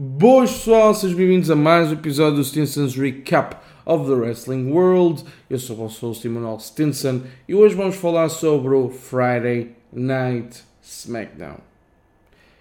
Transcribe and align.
Boas 0.00 0.52
pessoal, 0.52 0.94
sejam 0.94 1.16
bem-vindos 1.16 1.50
a 1.50 1.56
mais 1.56 1.90
um 1.90 1.94
episódio 1.94 2.36
do 2.36 2.44
Stinson's 2.44 2.94
Recap 2.94 3.56
of 3.84 4.06
the 4.08 4.14
Wrestling 4.14 4.70
World. 4.70 5.24
Eu 5.50 5.58
sou 5.58 5.74
o 5.74 5.78
vosso 5.80 6.06
host 6.06 6.24
Emanuel 6.24 6.60
Stinson 6.60 7.22
e 7.48 7.54
hoje 7.56 7.74
vamos 7.74 7.96
falar 7.96 8.28
sobre 8.28 8.74
o 8.74 8.90
Friday 8.90 9.72
Night 9.92 10.62
SmackDown. 10.80 11.56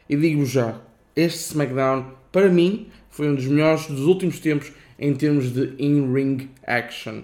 E 0.10 0.16
digo 0.16 0.48
já, 0.48 0.82
este 1.16 1.52
SmackDown, 1.52 2.08
para 2.32 2.50
mim, 2.50 2.88
foi 3.12 3.30
um 3.30 3.36
dos 3.36 3.46
melhores 3.46 3.86
dos 3.86 4.08
últimos 4.08 4.40
tempos 4.40 4.72
em 4.98 5.14
termos 5.14 5.54
de 5.54 5.76
in-ring 5.78 6.50
action. 6.66 7.22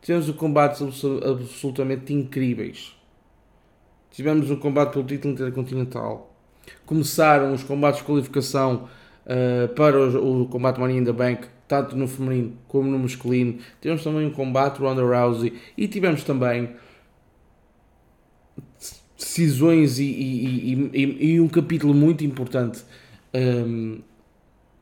Tivemos 0.00 0.30
um 0.30 0.32
combates 0.32 0.80
absolutamente 0.80 2.14
incríveis. 2.14 2.96
Tivemos 4.12 4.50
um 4.50 4.56
combate 4.56 4.94
pelo 4.94 5.04
título 5.04 5.34
intercontinental. 5.34 6.34
Começaram 6.86 7.52
os 7.52 7.62
combates 7.62 8.00
de 8.00 8.06
qualificação 8.06 8.88
uh, 9.30 9.68
para 9.74 9.96
o, 9.98 10.42
o, 10.42 10.46
combate 10.48 10.80
Money 10.80 10.98
in 10.98 11.04
the 11.04 11.12
Bank, 11.12 11.46
tanto 11.68 11.96
no 11.96 12.08
feminino 12.08 12.52
como 12.66 12.90
no 12.90 12.98
masculino. 12.98 13.58
Tivemos 13.80 14.02
também 14.02 14.26
um 14.26 14.30
combate 14.30 14.78
Ronda 14.78 15.02
Rousey 15.02 15.54
e 15.78 15.86
tivemos 15.86 16.24
também 16.24 16.70
decisões 19.16 19.98
e, 19.98 20.04
e, 20.04 20.90
e, 20.92 21.32
e 21.32 21.40
um 21.40 21.48
capítulo 21.48 21.94
muito 21.94 22.24
importante 22.24 22.82
um, 23.34 24.00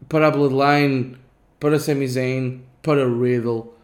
para 0.09 0.29
a 0.29 0.31
Bloodline, 0.31 1.17
para 1.61 1.79
Sami 1.79 2.07
Zayn, 2.07 2.61
para 2.83 3.07
Riddle. 3.07 3.75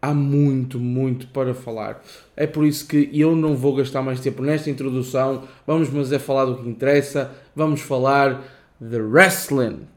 Há 0.00 0.14
muito, 0.14 0.78
muito 0.78 1.26
para 1.28 1.54
falar. 1.54 2.04
É 2.36 2.46
por 2.46 2.64
isso 2.64 2.86
que 2.86 3.10
eu 3.12 3.34
não 3.34 3.56
vou 3.56 3.74
gastar 3.74 4.00
mais 4.00 4.20
tempo 4.20 4.42
nesta 4.42 4.70
introdução. 4.70 5.42
Vamos, 5.66 5.90
mas 5.90 6.12
é 6.12 6.20
falar 6.20 6.44
do 6.44 6.58
que 6.58 6.68
interessa. 6.68 7.32
Vamos 7.54 7.80
falar 7.80 8.57
the 8.80 9.02
wrestling. 9.02 9.88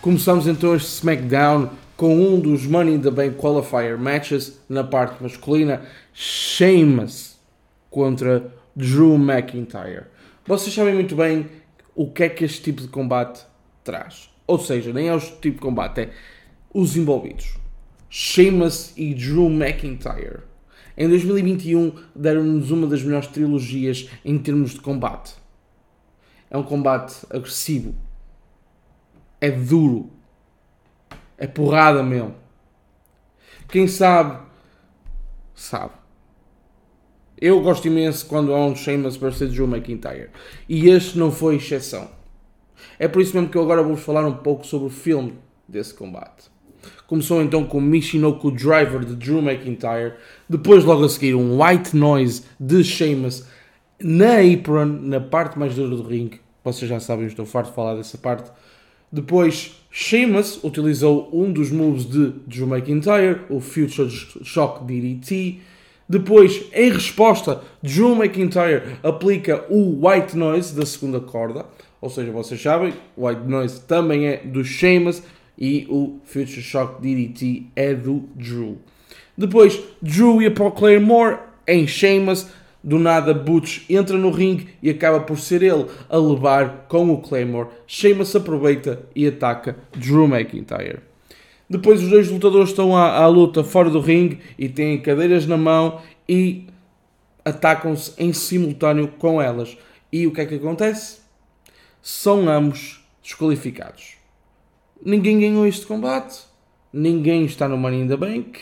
Começamos 0.00 0.46
então 0.46 0.74
este 0.74 0.88
SmackDown 0.88 1.68
com 2.00 2.16
um 2.16 2.40
dos 2.40 2.64
Money 2.64 2.94
in 2.94 3.00
the 3.02 3.10
Bank 3.10 3.36
Qualifier 3.36 3.98
matches 3.98 4.58
na 4.70 4.82
parte 4.82 5.22
masculina, 5.22 5.82
Sheamus 6.14 7.38
contra 7.90 8.54
Drew 8.74 9.16
McIntyre. 9.16 10.04
Vocês 10.46 10.74
sabem 10.74 10.94
muito 10.94 11.14
bem 11.14 11.50
o 11.94 12.10
que 12.10 12.22
é 12.22 12.30
que 12.30 12.42
este 12.42 12.62
tipo 12.62 12.80
de 12.80 12.88
combate 12.88 13.44
traz. 13.84 14.30
Ou 14.46 14.58
seja, 14.58 14.94
nem 14.94 15.08
é 15.08 15.14
o 15.14 15.20
tipo 15.20 15.56
de 15.56 15.60
combate, 15.60 16.00
é 16.00 16.10
os 16.72 16.96
envolvidos. 16.96 17.58
Sheamus 18.08 18.94
e 18.96 19.12
Drew 19.12 19.50
McIntyre. 19.50 20.44
Em 20.96 21.06
2021 21.06 21.92
deram-nos 22.16 22.70
uma 22.70 22.86
das 22.86 23.02
melhores 23.02 23.28
trilogias 23.28 24.08
em 24.24 24.38
termos 24.38 24.70
de 24.70 24.80
combate. 24.80 25.34
É 26.50 26.56
um 26.56 26.62
combate 26.62 27.26
agressivo. 27.28 27.94
É 29.38 29.50
duro 29.50 30.18
é 31.40 31.46
porrada 31.46 32.02
mesmo. 32.02 32.34
Quem 33.68 33.88
sabe, 33.88 34.38
sabe. 35.54 35.94
Eu 37.40 37.62
gosto 37.62 37.88
imenso 37.88 38.26
quando 38.26 38.54
há 38.54 38.66
um 38.66 38.76
Sheamus 38.76 39.16
vs 39.16 39.50
Drew 39.52 39.66
McIntyre. 39.66 40.28
E 40.68 40.88
este 40.90 41.18
não 41.18 41.32
foi 41.32 41.56
exceção. 41.56 42.10
É 42.98 43.08
por 43.08 43.22
isso 43.22 43.34
mesmo 43.34 43.48
que 43.48 43.56
eu 43.56 43.62
agora 43.62 43.82
vou 43.82 43.96
falar 43.96 44.26
um 44.26 44.34
pouco 44.34 44.66
sobre 44.66 44.88
o 44.88 44.90
filme 44.90 45.38
desse 45.66 45.94
combate. 45.94 46.50
Começou 47.06 47.42
então 47.42 47.64
com 47.64 47.80
Michinoku 47.80 48.50
Driver 48.50 49.04
de 49.04 49.16
Drew 49.16 49.38
McIntyre. 49.38 50.14
Depois, 50.48 50.84
logo 50.84 51.04
a 51.04 51.08
seguir, 51.08 51.34
um 51.34 51.62
White 51.62 51.96
Noise 51.96 52.44
de 52.58 52.84
Sheamus 52.84 53.46
na 53.98 54.40
apron, 54.40 54.84
na 54.84 55.20
parte 55.20 55.58
mais 55.58 55.74
dura 55.74 55.96
do 55.96 56.02
ringue. 56.02 56.40
Vocês 56.62 56.88
já 56.88 57.00
sabem, 57.00 57.26
estou 57.26 57.46
farto 57.46 57.70
de 57.70 57.74
falar 57.74 57.94
dessa 57.94 58.18
parte. 58.18 58.50
Depois, 59.12 59.72
Sheamus 59.90 60.62
utilizou 60.62 61.28
um 61.32 61.52
dos 61.52 61.70
moves 61.70 62.04
de 62.08 62.32
Drew 62.46 62.68
McIntyre, 62.68 63.40
o 63.48 63.60
Future 63.60 64.08
Shock 64.08 64.84
DDT. 64.84 65.58
Depois, 66.08 66.64
em 66.72 66.90
resposta, 66.90 67.62
Drew 67.82 68.14
McIntyre 68.14 68.98
aplica 69.02 69.64
o 69.68 70.06
White 70.06 70.36
Noise 70.36 70.76
da 70.76 70.86
segunda 70.86 71.20
corda. 71.20 71.66
Ou 72.00 72.08
seja, 72.08 72.30
vocês 72.30 72.60
sabem, 72.60 72.94
o 73.16 73.26
White 73.26 73.42
Noise 73.46 73.80
também 73.80 74.26
é 74.26 74.36
do 74.38 74.64
Sheamus 74.64 75.22
e 75.58 75.86
o 75.90 76.20
Future 76.24 76.62
Shock 76.62 77.02
DDT 77.02 77.66
é 77.74 77.92
do 77.92 78.28
Drew. 78.34 78.78
Depois, 79.36 79.78
Drew 80.00 80.40
ia 80.40 80.50
para 80.50 80.64
o 80.64 80.72
Claymore 80.72 81.38
em 81.66 81.86
Sheamus 81.86 82.46
do 82.82 82.98
nada, 82.98 83.34
Butch 83.34 83.84
entra 83.90 84.16
no 84.16 84.30
ringue 84.30 84.68
e 84.82 84.88
acaba 84.88 85.20
por 85.20 85.38
ser 85.38 85.62
ele 85.62 85.86
a 86.08 86.16
levar 86.16 86.86
com 86.88 87.10
o 87.12 87.20
Claymore. 87.20 87.68
Sheamus 87.86 88.34
aproveita 88.34 89.02
e 89.14 89.26
ataca 89.26 89.76
Drew 89.92 90.24
McIntyre. 90.24 91.00
Depois 91.68 92.02
os 92.02 92.08
dois 92.08 92.30
lutadores 92.30 92.70
estão 92.70 92.96
à, 92.96 93.18
à 93.18 93.26
luta 93.26 93.62
fora 93.62 93.90
do 93.90 94.00
ringue 94.00 94.40
e 94.58 94.68
têm 94.68 95.00
cadeiras 95.00 95.46
na 95.46 95.56
mão 95.56 96.00
e 96.28 96.66
atacam-se 97.44 98.12
em 98.18 98.32
simultâneo 98.32 99.08
com 99.08 99.40
elas. 99.40 99.76
E 100.10 100.26
o 100.26 100.32
que 100.32 100.40
é 100.40 100.46
que 100.46 100.54
acontece? 100.54 101.20
São 102.02 102.48
ambos 102.48 103.04
desqualificados. 103.22 104.14
Ninguém 105.04 105.38
ganhou 105.38 105.66
este 105.66 105.86
combate. 105.86 106.40
Ninguém 106.92 107.44
está 107.44 107.68
no 107.68 107.76
Money 107.76 108.00
in 108.00 108.08
the 108.08 108.16
Bank, 108.16 108.58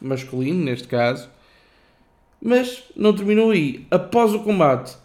masculino 0.00 0.64
neste 0.64 0.88
caso 0.88 1.28
mas 2.40 2.84
não 2.96 3.14
terminou 3.14 3.50
aí. 3.50 3.86
Após 3.90 4.32
o 4.34 4.40
combate, 4.40 4.96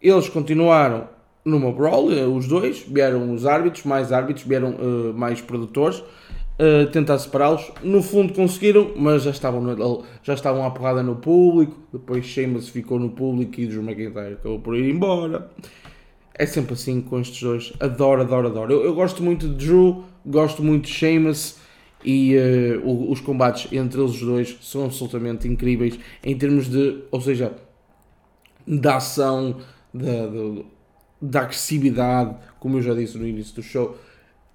eles 0.00 0.28
continuaram 0.28 1.08
numa 1.44 1.72
brawl, 1.72 2.12
eh, 2.12 2.26
os 2.26 2.46
dois, 2.46 2.84
vieram 2.86 3.32
os 3.32 3.46
árbitros, 3.46 3.84
mais 3.84 4.12
árbitros, 4.12 4.46
vieram 4.46 4.70
uh, 4.70 5.14
mais 5.14 5.40
produtores, 5.40 5.98
uh, 5.98 6.86
tentar 6.92 7.18
separá-los. 7.18 7.72
No 7.82 8.02
fundo 8.02 8.32
conseguiram, 8.32 8.92
mas 8.96 9.22
já 9.22 9.30
estavam, 9.30 9.60
no, 9.60 10.04
já 10.22 10.34
estavam 10.34 10.64
à 10.64 10.70
porrada 10.70 11.02
no 11.02 11.16
público. 11.16 11.76
Depois 11.92 12.24
Sheamus 12.24 12.68
ficou 12.68 12.98
no 12.98 13.10
público 13.10 13.58
e 13.60 13.66
Drew 13.66 13.82
McIntyre 13.82 14.34
acabou 14.34 14.60
por 14.60 14.76
ir 14.76 14.90
embora. 14.90 15.50
É 16.34 16.46
sempre 16.46 16.74
assim 16.74 17.00
com 17.00 17.20
estes 17.20 17.42
dois. 17.42 17.72
Adoro, 17.80 18.22
adoro, 18.22 18.48
adoro. 18.48 18.72
Eu, 18.72 18.84
eu 18.84 18.94
gosto 18.94 19.22
muito 19.22 19.48
de 19.48 19.66
Drew, 19.66 20.04
gosto 20.24 20.62
muito 20.62 20.86
de 20.86 20.92
Sheamus 20.92 21.58
e 22.04 22.36
uh, 22.36 23.10
os 23.10 23.20
combates 23.20 23.70
entre 23.72 24.00
eles 24.00 24.18
dois 24.20 24.58
são 24.60 24.84
absolutamente 24.84 25.46
incríveis 25.46 25.98
em 26.24 26.36
termos 26.36 26.68
de, 26.68 27.02
ou 27.10 27.20
seja, 27.20 27.54
da 28.66 28.96
ação, 28.96 29.60
da, 29.92 30.26
da, 30.26 30.62
da, 31.20 31.40
agressividade, 31.42 32.36
como 32.58 32.78
eu 32.78 32.82
já 32.82 32.94
disse 32.94 33.18
no 33.18 33.26
início 33.26 33.54
do 33.54 33.62
show, 33.62 33.98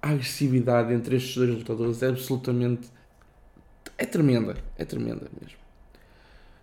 a 0.02 0.10
agressividade 0.10 0.92
entre 0.92 1.16
estes 1.16 1.36
dois 1.36 1.50
lutadores 1.50 2.02
é 2.02 2.08
absolutamente 2.08 2.88
é 3.98 4.04
tremenda, 4.04 4.56
é 4.76 4.84
tremenda 4.84 5.28
mesmo. 5.40 5.65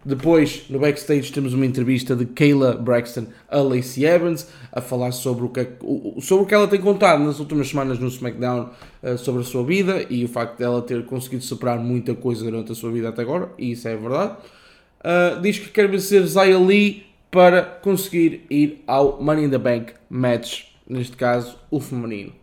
Depois, 0.06 0.66
no 0.70 0.80
backstage, 0.80 1.32
temos 1.32 1.54
uma 1.54 1.66
entrevista 1.66 2.14
de 2.16 2.26
Kayla 2.26 2.74
Braxton 2.74 3.28
a 3.50 3.60
Lacey 3.60 4.06
Evans 4.06 4.48
a 4.72 4.82
falar 4.82 5.14
sobre 5.14 5.46
o 5.46 5.50
que, 5.50 5.62
é 5.62 5.68
sobre 6.20 6.44
o 6.44 6.46
que 6.46 6.54
ela 6.54 6.68
tem 6.68 6.82
contado 6.82 7.24
nas 7.24 7.40
últimas 7.40 7.70
semanas 7.70 8.00
no 8.00 8.08
SmackDown 8.08 8.70
uh, 9.02 9.18
sobre 9.18 9.42
a 9.42 9.46
sua 9.46 9.64
vida 9.64 10.06
e 10.10 10.26
o 10.26 10.28
facto 10.28 10.58
dela 10.58 10.82
ter 10.82 11.06
conseguido 11.06 11.44
superar 11.44 11.80
muita 11.80 12.14
coisa 12.14 12.44
durante 12.44 12.74
a 12.74 12.76
sua 12.76 12.92
vida 12.92 13.10
até 13.10 13.22
agora, 13.22 13.50
e 13.58 13.72
isso 13.72 13.88
é 13.88 13.96
verdade. 13.96 14.36
Uh, 15.00 15.42
diz 15.42 15.58
que 15.58 15.70
quer 15.70 15.88
vencer 15.88 16.26
Zaya 16.26 16.60
Lee 16.60 17.06
para 17.32 17.62
conseguir 17.62 18.46
ir 18.50 18.84
ao 18.86 19.22
Money 19.22 19.46
in 19.46 19.50
the 19.50 19.58
Bank 19.58 19.94
match, 20.10 20.66
neste 20.88 21.16
caso 21.16 21.58
o 21.72 21.80
feminino. 21.80 22.34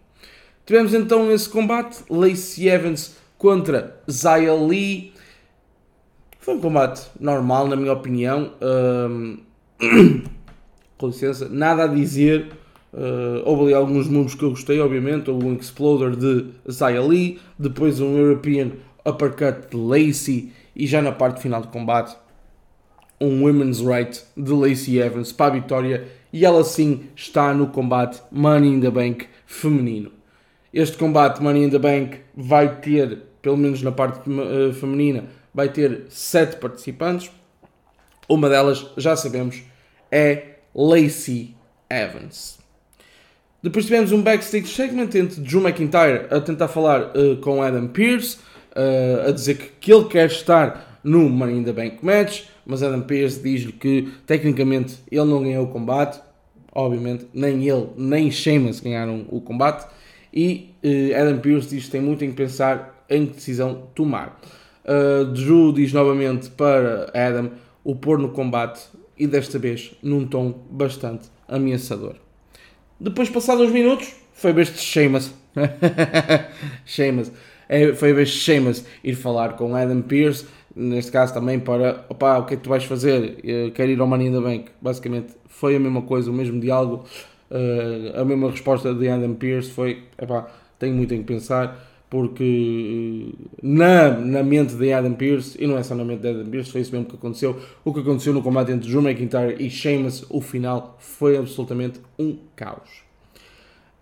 Tivemos 0.64 0.94
então 0.94 1.30
esse 1.30 1.48
combate, 1.48 1.98
Lacey 2.08 2.68
Evans 2.68 3.16
contra 3.36 4.00
Zaya 4.10 4.54
Lee. 4.54 5.12
Foi 6.40 6.54
um 6.54 6.60
combate 6.60 7.02
normal, 7.20 7.68
na 7.68 7.76
minha 7.76 7.92
opinião. 7.92 8.52
Um, 8.62 9.38
com 10.96 11.06
licença, 11.06 11.48
nada 11.48 11.84
a 11.84 11.86
dizer. 11.86 12.52
Uh, 12.92 13.42
houve 13.44 13.64
ali 13.64 13.74
alguns 13.74 14.08
moves 14.08 14.34
que 14.34 14.42
eu 14.42 14.50
gostei, 14.50 14.80
obviamente. 14.80 15.30
Houve 15.30 15.46
um 15.46 15.54
Exploder 15.54 16.16
de 16.16 16.46
Zaya 16.68 17.02
Lee, 17.02 17.38
depois 17.58 18.00
um 18.00 18.16
European 18.16 18.70
Uppercut 19.06 19.68
de 19.70 19.76
Lacey 19.76 20.52
e 20.74 20.86
já 20.86 21.02
na 21.02 21.12
parte 21.12 21.42
final 21.42 21.60
do 21.60 21.68
combate 21.68 22.16
um 23.20 23.44
Women's 23.44 23.80
Right 23.80 24.22
de 24.34 24.50
Lacey 24.50 24.98
Evans 24.98 25.30
para 25.30 25.52
a 25.52 25.60
vitória 25.60 26.08
e 26.32 26.44
ela 26.46 26.64
sim 26.64 27.02
está 27.14 27.52
no 27.52 27.66
combate 27.66 28.22
Money 28.30 28.74
in 28.74 28.80
the 28.80 28.90
Bank 28.90 29.26
feminino. 29.44 30.10
Este 30.72 30.96
combate 30.96 31.42
Money 31.42 31.64
in 31.64 31.70
the 31.70 31.78
Bank 31.78 32.18
vai 32.34 32.80
ter 32.80 33.24
pelo 33.42 33.56
menos 33.56 33.82
na 33.82 33.92
parte 33.92 34.28
uh, 34.30 34.72
feminina, 34.72 35.24
vai 35.54 35.68
ter 35.68 36.06
7 36.08 36.56
participantes. 36.56 37.30
Uma 38.28 38.48
delas, 38.48 38.86
já 38.96 39.16
sabemos, 39.16 39.62
é 40.10 40.56
Lacey 40.74 41.56
Evans. 41.88 42.58
Depois 43.62 43.84
tivemos 43.84 44.10
um 44.12 44.22
backstage 44.22 44.68
segment 44.68 45.10
entre 45.14 45.40
Drew 45.40 45.60
McIntyre 45.60 46.26
a 46.30 46.40
tentar 46.40 46.68
falar 46.68 47.12
uh, 47.14 47.36
com 47.42 47.62
Adam 47.62 47.88
Pearce, 47.88 48.38
uh, 48.70 49.28
a 49.28 49.32
dizer 49.32 49.56
que, 49.56 49.68
que 49.80 49.92
ele 49.92 50.06
quer 50.06 50.26
estar 50.26 51.00
no 51.04 51.28
Money 51.28 51.58
in 51.58 51.64
the 51.64 51.72
Bank 51.72 51.98
match, 52.02 52.44
mas 52.64 52.82
Adam 52.82 53.02
Pearce 53.02 53.42
diz-lhe 53.42 53.72
que 53.72 54.08
tecnicamente 54.26 54.98
ele 55.10 55.24
não 55.24 55.42
ganhou 55.42 55.64
o 55.64 55.68
combate, 55.68 56.20
obviamente 56.74 57.26
nem 57.34 57.68
ele 57.68 57.88
nem 57.96 58.30
Sheamus 58.30 58.80
ganharam 58.80 59.26
o 59.28 59.40
combate, 59.40 59.86
e 60.32 60.74
uh, 60.82 61.20
Adam 61.20 61.38
Pearce 61.38 61.68
diz 61.68 61.84
que 61.84 61.90
tem 61.90 62.00
muito 62.00 62.24
em 62.24 62.32
pensar 62.32 63.04
em 63.10 63.26
que 63.26 63.34
decisão 63.34 63.88
tomar. 63.94 64.40
Drew 65.32 65.72
diz 65.72 65.92
novamente 65.92 66.50
para 66.50 67.10
Adam 67.14 67.50
o 67.84 67.94
pôr 67.94 68.18
no 68.18 68.30
combate 68.30 68.80
e 69.18 69.26
desta 69.26 69.58
vez 69.58 69.92
num 70.02 70.26
tom 70.26 70.66
bastante 70.70 71.28
ameaçador. 71.46 72.14
Depois, 72.98 73.28
passados 73.30 73.66
uns 73.66 73.72
minutos, 73.72 74.14
foi 74.32 74.52
vez 74.52 74.72
de 74.72 74.78
Sheamus. 74.78 75.32
Sheamus. 76.84 77.32
É, 77.68 77.92
foi 77.92 78.12
vez 78.12 78.30
de 78.30 78.36
Sheamus 78.36 78.84
ir 79.04 79.14
falar 79.14 79.54
com 79.54 79.74
Adam 79.74 80.02
Pearce, 80.02 80.46
neste 80.74 81.12
caso 81.12 81.32
também 81.32 81.60
para, 81.60 82.04
opá, 82.08 82.38
o 82.38 82.46
que 82.46 82.54
é 82.54 82.56
que 82.56 82.62
tu 82.62 82.68
vais 82.68 82.84
fazer? 82.84 83.38
Eu 83.44 83.70
quero 83.72 83.90
ir 83.90 84.00
ao 84.00 84.06
Money 84.06 84.28
in 84.28 84.32
the 84.32 84.40
Bank. 84.40 84.70
Basicamente, 84.80 85.34
foi 85.46 85.76
a 85.76 85.80
mesma 85.80 86.02
coisa, 86.02 86.30
o 86.30 86.34
mesmo 86.34 86.60
diálogo, 86.60 87.04
uh, 87.50 88.20
a 88.20 88.24
mesma 88.24 88.50
resposta 88.50 88.94
de 88.94 89.08
Adam 89.08 89.34
Pearce 89.34 89.70
foi, 89.70 90.04
opá, 90.20 90.48
tenho 90.78 90.94
muito 90.94 91.14
em 91.14 91.22
pensar, 91.22 91.78
porque 92.10 93.32
na, 93.62 94.10
na 94.10 94.42
mente 94.42 94.74
de 94.74 94.92
Adam 94.92 95.14
Pearce, 95.14 95.56
e 95.62 95.66
não 95.66 95.78
é 95.78 95.82
só 95.84 95.94
na 95.94 96.04
mente 96.04 96.20
de 96.20 96.28
Adam 96.28 96.46
Pearce, 96.46 96.72
foi 96.72 96.80
isso 96.80 96.90
mesmo 96.90 97.06
que 97.06 97.14
aconteceu. 97.14 97.56
O 97.84 97.94
que 97.94 98.00
aconteceu 98.00 98.34
no 98.34 98.42
combate 98.42 98.72
entre 98.72 98.90
Drew 98.90 99.00
McIntyre 99.00 99.56
e 99.64 99.70
Sheamus, 99.70 100.26
o 100.28 100.40
final 100.40 100.96
foi 100.98 101.38
absolutamente 101.38 102.00
um 102.18 102.36
caos. 102.56 102.90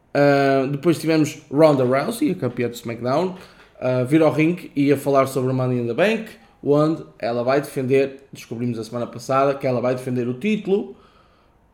Uh, 0.08 0.66
depois 0.69 0.99
tivemos 0.99 1.43
Ronda 1.52 1.84
Rousey, 1.84 2.31
a 2.31 2.34
campeã 2.34 2.69
do 2.70 2.75
SmackDown, 2.75 3.37
uh, 3.37 4.06
vir 4.06 4.22
ao 4.22 4.32
ringue 4.32 4.72
e 4.75 4.90
a 4.90 4.96
falar 4.96 5.26
sobre 5.26 5.52
Money 5.52 5.81
in 5.81 5.87
the 5.87 5.93
Bank, 5.93 6.31
onde 6.64 7.04
ela 7.19 7.44
vai 7.44 7.61
defender, 7.61 8.25
descobrimos 8.32 8.78
a 8.78 8.84
semana 8.84 9.06
passada, 9.06 9.54
que 9.54 9.66
ela 9.66 9.82
vai 9.82 9.94
defender 9.94 10.26
o 10.26 10.34
título 10.34 10.96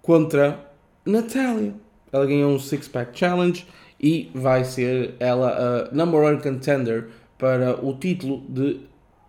contra 0.02 0.68
Natalia. 1.06 1.74
Ela 2.12 2.26
ganhou 2.26 2.52
um 2.52 2.58
Six 2.58 2.88
Pack 2.88 3.16
Challenge 3.16 3.64
e 4.00 4.30
vai 4.34 4.64
ser 4.64 5.14
ela 5.18 5.88
a 5.90 5.94
number 5.94 6.20
one 6.20 6.40
contender 6.40 7.06
para 7.38 7.84
o 7.84 7.94
título 7.94 8.42
de 8.48 8.80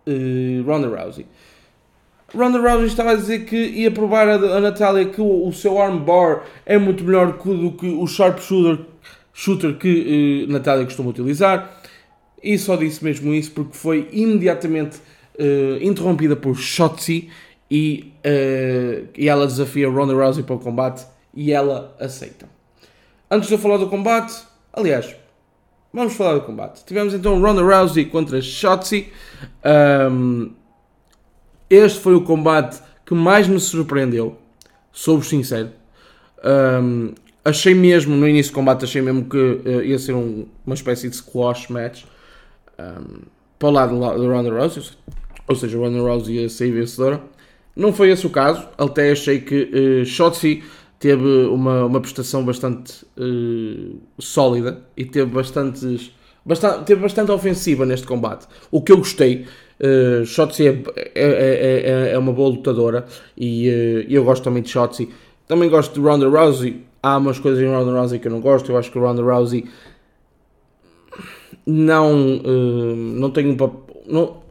uh, 0.06 0.62
Ronda 0.64 0.88
Rousey. 0.88 1.26
Ronda 2.34 2.58
Rousey 2.58 2.86
estava 2.86 3.12
a 3.12 3.14
dizer 3.14 3.44
que 3.44 3.56
ia 3.56 3.90
provar 3.90 4.28
a, 4.28 4.34
a 4.34 4.60
Natália 4.60 5.06
que 5.06 5.20
o, 5.20 5.46
o, 5.46 5.52
seu 5.52 5.80
armbar 5.80 6.44
é 6.64 6.76
muito 6.76 7.04
melhor 7.04 7.38
que, 7.38 7.48
do 7.48 7.72
que 7.72 7.86
o 7.86 8.06
sharpshooter 8.06 8.84
shooter 9.32 9.76
que 9.76 10.46
uh, 10.48 10.52
Natália 10.52 10.84
costuma 10.84 11.10
utilizar. 11.10 11.82
E 12.42 12.58
só 12.58 12.76
disse 12.76 13.04
mesmo 13.04 13.34
isso 13.34 13.50
porque 13.52 13.76
foi 13.76 14.08
imediatamente 14.12 14.98
uh, 15.38 15.82
interrompida 15.82 16.34
por 16.34 16.56
Shotzi 16.56 17.28
e, 17.70 18.12
uh, 18.24 19.08
e 19.16 19.28
ela 19.28 19.46
desafia 19.46 19.88
Ronda 19.88 20.14
Rousey 20.14 20.42
para 20.42 20.56
o 20.56 20.58
combate 20.58 21.04
e 21.34 21.52
ela 21.52 21.94
aceita. 22.00 22.48
Antes 23.30 23.48
de 23.48 23.54
eu 23.54 23.58
falar 23.58 23.76
do 23.76 23.88
combate, 23.88 24.34
Aliás, 24.76 25.16
vamos 25.90 26.12
falar 26.12 26.34
do 26.34 26.42
combate. 26.42 26.84
Tivemos 26.84 27.14
então 27.14 27.40
Ronda 27.40 27.62
Rousey 27.62 28.04
contra 28.04 28.42
Shotzi. 28.42 29.10
Um, 30.12 30.50
este 31.70 31.98
foi 31.98 32.14
o 32.14 32.20
combate 32.20 32.78
que 33.06 33.14
mais 33.14 33.48
me 33.48 33.58
surpreendeu, 33.58 34.36
sou 34.92 35.22
sincero. 35.22 35.70
Um, 36.44 37.14
achei 37.42 37.74
mesmo, 37.74 38.14
no 38.14 38.28
início 38.28 38.52
do 38.52 38.54
combate, 38.54 38.84
achei 38.84 39.00
mesmo 39.00 39.24
que 39.24 39.38
uh, 39.38 39.82
ia 39.82 39.98
ser 39.98 40.12
um, 40.12 40.46
uma 40.66 40.74
espécie 40.74 41.08
de 41.08 41.16
squash 41.16 41.68
match 41.68 42.04
um, 42.78 43.22
para 43.58 43.68
o 43.68 43.70
lado 43.70 43.94
de 43.94 44.26
Ronda 44.26 44.50
Rousey, 44.50 44.90
ou 45.48 45.56
seja, 45.56 45.78
Ronda 45.78 45.98
Rousey 46.00 46.42
ia 46.42 46.50
sair 46.50 46.72
vencedora. 46.72 47.22
Não 47.74 47.94
foi 47.94 48.10
esse 48.10 48.26
o 48.26 48.30
caso, 48.30 48.68
até 48.76 49.10
achei 49.10 49.40
que 49.40 50.02
uh, 50.02 50.04
Shotzi 50.04 50.62
teve 50.98 51.46
uma, 51.46 51.84
uma 51.84 52.00
prestação 52.00 52.44
bastante 52.44 53.04
uh, 53.16 54.00
sólida 54.18 54.82
e 54.96 55.04
teve 55.04 55.30
bastantes, 55.30 56.10
bastante, 56.44 56.84
teve 56.84 57.00
bastante 57.00 57.30
ofensiva 57.30 57.84
neste 57.84 58.06
combate. 58.06 58.46
O 58.70 58.80
que 58.80 58.92
eu 58.92 58.98
gostei, 58.98 59.46
uh, 59.80 60.24
Shotzi 60.24 60.66
é, 60.66 60.82
é, 61.14 62.10
é, 62.10 62.12
é, 62.12 62.18
uma 62.18 62.32
boa 62.32 62.50
lutadora 62.50 63.06
e 63.36 63.68
uh, 63.68 64.06
eu 64.08 64.24
gosto 64.24 64.42
também 64.42 64.62
de 64.62 64.70
Shotzi. 64.70 65.10
Também 65.46 65.68
gosto 65.68 65.94
de 65.94 66.00
Ronda 66.00 66.28
Rousey. 66.28 66.84
Há 67.02 67.18
umas 67.18 67.38
coisas 67.38 67.62
em 67.62 67.68
Ronda 67.68 67.92
Rousey 67.92 68.18
que 68.18 68.26
eu 68.26 68.32
não 68.32 68.40
gosto. 68.40 68.72
Eu 68.72 68.76
acho 68.76 68.90
que 68.90 68.98
Ronda 68.98 69.22
Rousey 69.22 69.64
não, 71.64 72.36
uh, 72.38 72.96
não 72.96 73.30
tem 73.30 73.48
um 73.48 73.56
papel. 73.56 73.84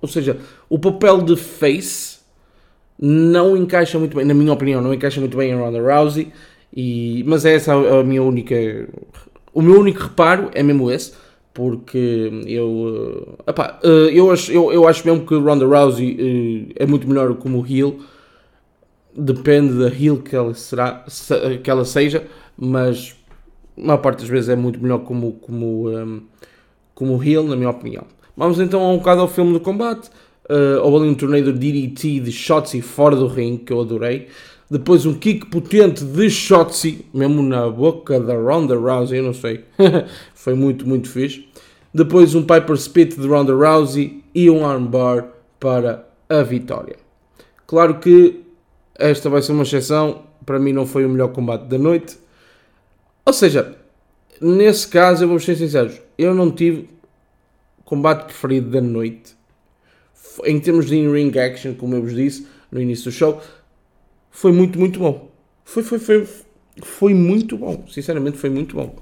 Ou 0.02 0.08
seja, 0.08 0.38
o 0.70 0.78
papel 0.78 1.22
de 1.22 1.36
face 1.36 2.20
não 3.00 3.58
encaixa 3.58 4.00
muito 4.00 4.16
bem, 4.16 4.26
na 4.26 4.34
minha 4.34 4.54
opinião, 4.54 4.82
não 4.82 4.94
encaixa 4.94 5.20
muito 5.20 5.36
bem 5.38 5.52
em 5.52 5.56
Ronda 5.56 5.82
Rousey, 5.82 6.32
e, 6.76 7.24
mas 7.28 7.46
é 7.46 7.56
essa 7.56 7.74
a, 7.74 8.04
minha 8.04 8.22
única. 8.24 8.56
O 9.54 9.62
meu 9.62 9.80
único 9.80 10.04
reparo 10.04 10.50
é 10.54 10.62
mesmo 10.62 10.92
esse, 10.92 11.14
porque 11.54 12.30
eu. 12.48 13.38
Epá, 13.48 13.80
eh, 13.84 14.10
eu, 14.12 14.32
acho, 14.32 14.52
eu, 14.52 14.74
eu 14.74 14.88
acho 14.88 15.06
mesmo 15.08 15.26
que 15.26 15.36
Ronda 15.36 15.66
Rousey 15.66 16.70
eh, 16.78 16.84
é 16.84 16.86
muito 16.86 17.08
melhor 17.08 17.34
como 17.36 17.66
heel, 17.66 18.00
depende 19.16 19.74
da 19.74 19.88
heel 19.88 20.22
que 20.22 20.36
ela, 20.36 20.54
será, 20.54 21.06
que 21.64 21.70
ela 21.70 21.86
seja, 21.86 22.28
mas 22.58 23.16
a 23.78 23.82
maior 23.82 23.98
parte 24.00 24.20
das 24.20 24.30
vezes 24.30 24.50
é 24.50 24.56
muito 24.56 24.82
melhor 24.82 25.00
como, 25.00 25.34
como, 25.34 25.86
como 26.94 27.24
heel, 27.24 27.44
na 27.44 27.56
minha 27.56 27.70
opinião. 27.70 28.04
Vamos 28.36 28.60
então 28.60 28.94
um 28.94 28.98
bocado 28.98 29.22
ao 29.22 29.28
filme 29.30 29.54
do 29.54 29.60
combate. 29.62 30.10
Uh, 30.50 30.80
houve 30.84 30.98
ali 30.98 31.10
um 31.10 31.16
torneio 31.16 31.52
DDT 31.52 32.20
de 32.20 32.32
Shotzi 32.32 32.80
fora 32.82 33.16
do 33.16 33.28
ringue, 33.28 33.64
que 33.64 33.74
eu 33.74 33.82
adorei. 33.82 34.28
Depois 34.70 35.06
um 35.06 35.14
kick 35.14 35.48
potente 35.48 36.04
de 36.04 36.30
Shotzi, 36.30 37.06
mesmo 37.14 37.42
na 37.42 37.70
boca 37.70 38.20
da 38.20 38.36
Ronda 38.36 38.76
Rousey, 38.76 39.20
eu 39.20 39.24
não 39.24 39.34
sei. 39.34 39.64
Foi 40.34 40.54
muito, 40.54 40.88
muito 40.88 41.10
fixe. 41.10 41.48
Depois 41.94 42.36
um 42.36 42.44
Piper 42.44 42.76
Spit 42.76 43.20
de 43.20 43.28
Ronda 43.28 43.54
Rousey 43.54 44.24
e 44.34 44.50
um 44.50 44.66
armbar 44.66 45.28
para 45.60 46.08
a 46.28 46.42
vitória. 46.44 46.98
Claro 47.66 48.00
que 48.00 48.42
esta 48.96 49.30
vai 49.30 49.42
ser 49.42 49.52
uma 49.52 49.64
exceção. 49.64 50.24
Para 50.46 50.60
mim 50.60 50.74
não 50.74 50.86
foi 50.86 51.06
o 51.06 51.10
melhor 51.10 51.30
combate 51.30 51.64
da 51.64 51.78
noite. 51.78 52.18
Ou 53.26 53.34
seja, 53.34 53.76
nesse 54.42 54.88
caso 54.88 55.24
eu 55.24 55.28
vou 55.28 55.40
ser 55.40 55.56
sincero. 55.56 55.92
Eu 56.18 56.36
não 56.36 56.52
tive 56.52 56.90
combate 57.84 58.26
preferido 58.26 58.70
da 58.70 58.82
noite 58.82 59.35
em 60.44 60.60
termos 60.60 60.88
de 60.88 60.98
in-ring 60.98 61.38
action, 61.38 61.74
como 61.74 61.96
eu 61.96 62.02
vos 62.02 62.14
disse 62.14 62.48
no 62.72 62.82
início 62.82 63.06
do 63.06 63.12
show, 63.12 63.42
foi 64.32 64.52
muito, 64.52 64.78
muito 64.78 65.00
bom. 65.00 65.32
Foi, 65.64 65.82
foi, 65.82 66.00
foi, 66.00 66.28
foi 66.84 67.14
muito 67.14 67.58
bom. 67.58 67.86
Sinceramente, 67.90 68.38
foi 68.38 68.50
muito 68.50 68.76
bom. 68.76 68.96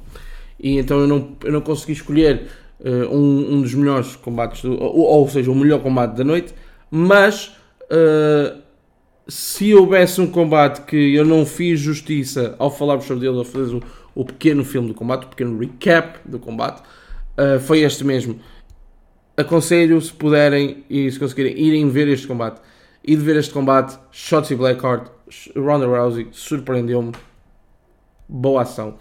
E 0.59 0.77
então 0.77 0.99
eu 0.99 1.07
não, 1.07 1.35
eu 1.43 1.51
não 1.51 1.61
consegui 1.61 1.93
escolher 1.93 2.47
uh, 2.79 3.15
um, 3.15 3.55
um 3.55 3.61
dos 3.61 3.73
melhores 3.73 4.15
combates, 4.15 4.61
do, 4.61 4.73
ou, 4.81 4.99
ou, 4.99 5.29
seja, 5.29 5.51
o 5.51 5.55
melhor 5.55 5.81
combate 5.81 6.15
da 6.15 6.23
noite, 6.23 6.53
mas 6.89 7.55
uh, 7.83 8.61
se 9.27 9.73
houvesse 9.73 10.21
um 10.21 10.27
combate 10.27 10.85
que 10.85 11.15
eu 11.15 11.25
não 11.25 11.45
fiz 11.45 11.79
justiça 11.79 12.55
ao 12.59 12.69
falar 12.69 13.01
sobre 13.01 13.27
ele, 13.27 13.37
ao 13.37 13.43
fazer 13.43 13.75
o, 13.75 13.83
o 14.13 14.23
pequeno 14.23 14.63
filme 14.63 14.89
do 14.89 14.93
combate, 14.93 15.25
o 15.25 15.29
pequeno 15.29 15.57
recap 15.57 16.19
do 16.25 16.39
combate, 16.39 16.81
uh, 17.37 17.59
foi 17.59 17.79
este 17.79 18.03
mesmo 18.03 18.39
aconselho, 19.35 19.99
se 20.01 20.13
puderem 20.13 20.83
e 20.89 21.09
se 21.11 21.19
conseguirem, 21.19 21.57
irem 21.57 21.89
ver 21.89 22.07
este 22.07 22.27
combate. 22.27 22.61
E 23.03 23.15
de 23.15 23.21
ver 23.21 23.35
este 23.35 23.53
combate, 23.53 23.97
Shotzi 24.11 24.55
Blackheart, 24.55 25.09
Ronda 25.55 25.85
Rousey, 25.85 26.27
surpreendeu-me. 26.31 27.11
Boa 28.29 28.61
ação. 28.61 28.97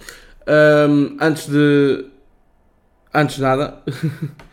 Um, 0.48 1.16
antes 1.20 1.46
de. 1.46 2.06
Antes 3.14 3.36
de 3.36 3.42
nada, 3.42 3.82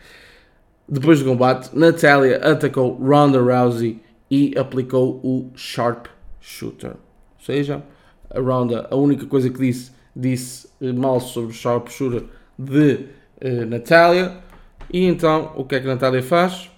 depois 0.88 1.18
do 1.18 1.24
combate, 1.24 1.70
Natalia 1.76 2.36
atacou 2.36 2.92
Ronda 2.92 3.40
Rousey 3.40 4.00
e 4.30 4.54
aplicou 4.56 5.18
o 5.24 5.50
Sharp 5.56 6.06
Shooter. 6.40 6.90
Ou 6.90 7.44
seja, 7.44 7.82
a 8.28 8.38
Ronda, 8.38 8.86
a 8.90 8.96
única 8.96 9.26
coisa 9.26 9.48
que 9.48 9.58
disse, 9.58 9.92
disse 10.14 10.68
mal 10.80 11.18
sobre 11.20 11.50
o 11.50 11.54
Sharp 11.54 11.88
Shooter 11.88 12.24
de 12.58 13.06
uh, 13.42 13.66
Natalia 13.66 14.38
e 14.92 15.04
então, 15.04 15.52
o 15.56 15.64
que 15.64 15.76
é 15.76 15.80
que 15.80 15.86
Natália 15.86 16.22
faz? 16.22 16.70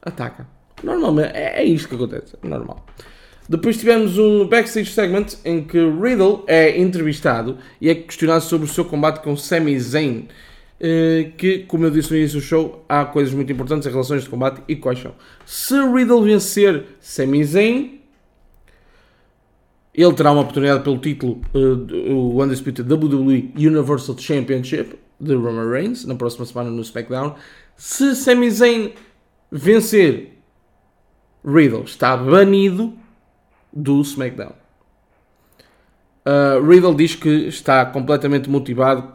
Ataca. 0.00 0.46
Normalmente, 0.82 1.32
é, 1.34 1.60
é 1.60 1.64
isto 1.64 1.88
que 1.88 1.94
acontece. 1.94 2.36
É 2.42 2.46
normal. 2.46 2.86
Depois 3.48 3.78
tivemos 3.78 4.18
um 4.18 4.46
backstage 4.46 4.92
segment 4.92 5.26
em 5.44 5.64
que 5.64 5.78
Riddle 5.78 6.44
é 6.46 6.78
entrevistado 6.78 7.58
e 7.80 7.88
é 7.88 7.94
questionado 7.94 8.44
sobre 8.44 8.68
o 8.68 8.70
seu 8.70 8.84
combate 8.84 9.22
com 9.22 9.36
Sami 9.36 9.78
Zayn. 9.78 10.28
Uh, 10.80 11.32
que, 11.36 11.64
como 11.66 11.86
eu 11.86 11.90
disse 11.90 12.12
no 12.12 12.16
início 12.16 12.38
do 12.38 12.44
show, 12.44 12.84
há 12.88 13.04
coisas 13.04 13.34
muito 13.34 13.50
importantes 13.50 13.88
em 13.88 13.90
relações 13.90 14.22
de 14.22 14.28
combate 14.28 14.62
e 14.68 14.76
quais 14.76 15.00
são. 15.00 15.12
Se 15.44 15.74
Riddle 15.74 16.22
vencer 16.22 16.84
Sami 17.00 17.42
Zayn, 17.42 18.00
ele 19.92 20.12
terá 20.14 20.30
uma 20.30 20.42
oportunidade 20.42 20.84
pelo 20.84 20.98
título, 20.98 21.40
uh, 21.52 22.12
o 22.14 22.40
Undisputed 22.40 22.88
WWE 22.92 23.52
Universal 23.56 24.16
Championship 24.16 24.96
de 25.20 25.34
Roman 25.34 25.70
Reigns, 25.70 26.04
na 26.04 26.14
próxima 26.14 26.46
semana 26.46 26.70
no 26.70 26.82
SmackDown. 26.82 27.34
Se 27.76 28.14
Sami 28.14 28.50
Zayn 28.50 28.92
vencer, 29.50 30.38
Riddle 31.44 31.84
está 31.84 32.16
banido 32.16 32.94
do 33.72 34.02
SmackDown. 34.04 34.52
Uh, 36.26 36.60
Riddle 36.66 36.94
diz 36.94 37.14
que 37.14 37.48
está 37.48 37.86
completamente 37.86 38.50
motivado 38.50 39.12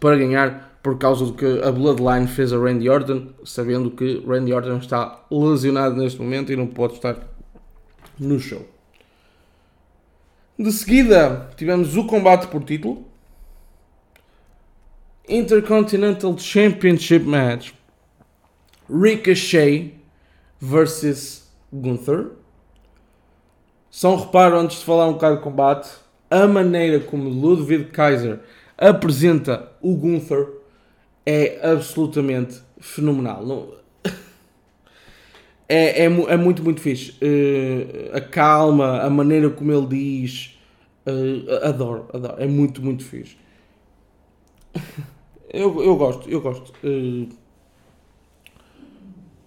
para 0.00 0.16
ganhar 0.16 0.78
por 0.82 0.98
causa 0.98 1.24
do 1.24 1.34
que 1.34 1.60
a 1.62 1.70
Bloodline 1.70 2.26
fez 2.26 2.52
a 2.52 2.58
Randy 2.58 2.88
Orton, 2.88 3.28
sabendo 3.44 3.90
que 3.90 4.22
Randy 4.26 4.52
Orton 4.52 4.78
está 4.78 5.24
lesionado 5.30 5.94
neste 5.96 6.20
momento 6.20 6.52
e 6.52 6.56
não 6.56 6.66
pode 6.66 6.94
estar 6.94 7.16
no 8.18 8.38
show. 8.40 8.66
De 10.58 10.72
seguida, 10.72 11.50
tivemos 11.56 11.96
o 11.96 12.06
combate 12.06 12.48
por 12.48 12.64
título. 12.64 13.04
Intercontinental 15.32 16.36
Championship 16.36 17.24
Match. 17.24 17.72
Ricochet 18.86 19.94
versus 20.60 21.50
Gunther. 21.72 22.32
Só 23.90 24.14
um 24.14 24.16
reparo 24.16 24.58
antes 24.58 24.80
de 24.80 24.84
falar 24.84 25.08
um 25.08 25.14
bocado 25.14 25.36
de 25.36 25.42
combate. 25.42 25.90
A 26.30 26.46
maneira 26.46 27.00
como 27.00 27.30
Ludwig 27.30 27.86
Kaiser 27.86 28.40
apresenta 28.76 29.72
o 29.80 29.96
Gunther 29.96 30.48
é 31.24 31.66
absolutamente 31.66 32.60
fenomenal. 32.78 33.46
Não... 33.46 33.74
É, 35.68 36.02
é, 36.02 36.04
é, 36.04 36.36
muito, 36.36 36.62
muito 36.62 36.82
fixe. 36.82 37.12
Uh, 37.12 38.14
a 38.14 38.20
calma, 38.20 39.00
a 39.00 39.08
maneira 39.08 39.48
como 39.48 39.72
ele 39.72 39.86
diz. 39.86 40.58
Uh, 41.06 41.64
adoro, 41.66 42.10
adoro. 42.12 42.34
É 42.38 42.46
muito, 42.46 42.82
muito 42.82 43.02
fixe. 43.02 43.38
eu, 45.52 45.82
eu 45.82 45.96
gosto, 45.96 46.28
eu 46.30 46.40
gosto. 46.40 46.72
Uh, 46.82 47.28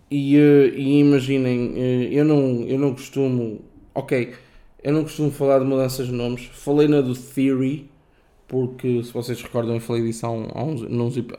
e, 0.10 0.38
e, 0.38 1.00
imaginem, 1.00 1.78
eu, 2.14 2.24
não, 2.24 2.64
eu 2.68 2.78
não 2.78 2.94
costumo. 2.94 3.62
Ok, 3.94 4.36
eu 4.84 4.94
não 4.94 5.04
costumo 5.04 5.32
falar 5.32 5.60
de 5.60 5.66
mudanças 5.66 6.08
de 6.08 6.14
nomes. 6.14 6.46
Falei 6.54 6.88
na 6.88 7.02
do 7.02 7.16
Theory, 7.16 7.90
porque 8.48 9.04
se 9.04 9.12
vocês 9.12 9.42
recordam, 9.42 9.76
eu 9.76 9.82
falei 9.82 10.04
disso 10.04 10.26
há, 10.26 10.32
um, 10.32 10.48
há, 10.54 10.64
uns, 10.64 10.82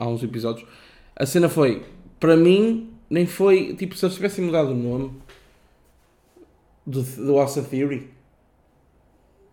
há 0.00 0.08
uns 0.08 0.22
episódios. 0.22 0.68
A 1.14 1.24
cena 1.24 1.48
foi, 1.48 1.82
para 2.18 2.36
mim, 2.36 2.90
nem 3.08 3.24
foi. 3.24 3.74
Tipo, 3.74 3.94
se 3.94 4.04
eles 4.04 4.16
tivessem 4.16 4.44
mudado 4.44 4.72
o 4.72 4.74
nome 4.74 5.12
do, 6.84 7.02
do 7.02 7.38
Asa 7.38 7.62
Theory, 7.62 8.08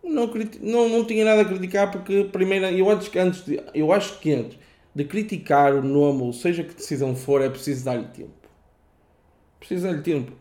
não, 0.02 0.30
não, 0.60 0.88
não 0.88 1.04
tinha 1.04 1.24
nada 1.24 1.42
a 1.42 1.44
criticar 1.44 1.90
porque 1.90 2.24
primeiro 2.24 2.66
eu 2.66 2.90
acho 2.90 3.10
que 3.10 3.18
antes 3.18 3.44
de, 3.44 3.60
eu 3.72 3.92
acho 3.92 4.18
que 4.20 4.32
antes 4.32 4.58
de 4.94 5.04
criticar 5.04 5.74
o 5.74 5.82
nome, 5.82 6.22
ou 6.22 6.32
seja 6.32 6.62
que 6.62 6.74
decisão 6.74 7.14
for, 7.16 7.40
é 7.42 7.48
preciso 7.48 7.84
dar-lhe 7.84 8.06
tempo. 8.06 8.48
Preciso 9.58 9.86
dar-lhe 9.86 10.02
tempo. 10.02 10.32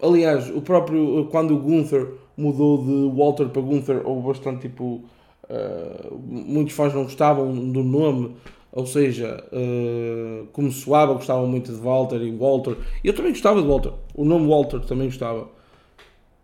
Aliás, 0.00 0.50
o 0.50 0.60
próprio 0.60 1.26
quando 1.30 1.54
o 1.54 1.58
Gunther 1.58 2.12
mudou 2.36 2.84
de 2.84 3.16
Walter 3.16 3.48
para 3.48 3.62
Gunther, 3.62 4.06
houve 4.06 4.28
bastante 4.28 4.68
tipo. 4.68 5.02
Uh, 5.48 6.18
muitos 6.26 6.74
fãs 6.74 6.92
não 6.92 7.04
gostavam 7.04 7.70
do 7.70 7.84
nome 7.84 8.34
ou 8.76 8.84
seja, 8.84 9.42
uh, 9.52 10.46
como 10.52 10.70
soava, 10.70 11.14
gostava 11.14 11.46
muito 11.46 11.72
de 11.72 11.80
Walter 11.80 12.20
e 12.20 12.30
Walter. 12.30 12.76
Eu 13.02 13.14
também 13.14 13.32
gostava 13.32 13.62
de 13.62 13.66
Walter. 13.66 13.94
O 14.14 14.22
nome 14.22 14.46
Walter 14.46 14.80
também 14.80 15.06
gostava. 15.06 15.48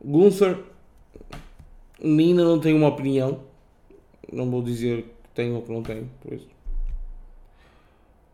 Gunther, 0.03 0.59
Nina 2.03 2.43
não 2.43 2.59
tenho 2.59 2.79
uma 2.79 2.89
opinião. 2.89 3.41
Não 4.33 4.51
vou 4.51 4.63
dizer 4.63 5.03
que 5.03 5.29
tenho 5.35 5.57
ou 5.57 5.63
que 5.63 5.73
não 5.73 5.83
tenho, 5.83 6.09
por 6.21 6.33
isso. 6.33 6.49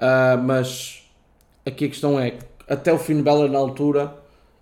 Uh, 0.01 0.41
mas 0.45 1.03
aqui 1.67 1.87
a 1.87 1.89
questão 1.89 2.19
é 2.19 2.39
até 2.69 2.93
o 2.93 2.99
Finn 2.99 3.23
Balor 3.23 3.51
na 3.51 3.59
altura, 3.59 4.15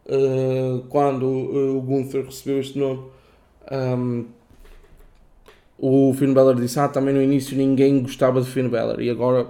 uh, 0.06 0.80
quando 0.88 1.26
o 1.26 1.80
Gunther 1.82 2.24
recebeu 2.24 2.60
este 2.60 2.78
nome, 2.78 3.10
um, 3.70 4.26
o 5.78 6.14
Finn 6.14 6.32
Balor 6.32 6.54
disse: 6.54 6.78
Ah, 6.78 6.88
também 6.88 7.12
no 7.12 7.22
início 7.22 7.56
ninguém 7.56 8.02
gostava 8.02 8.40
de 8.40 8.48
Finn 8.48 8.68
Balor 8.68 9.00
e 9.00 9.10
agora, 9.10 9.48